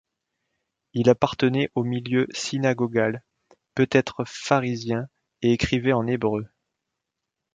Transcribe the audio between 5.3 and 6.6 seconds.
et écrivait en hébreu.